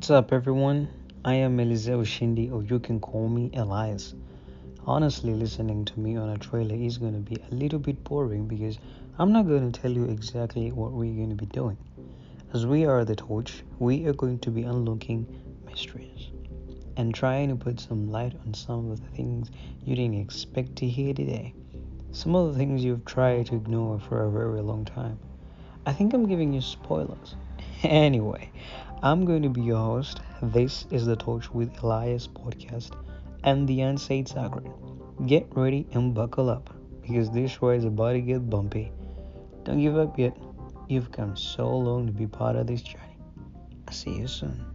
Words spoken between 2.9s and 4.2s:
call me Elyus.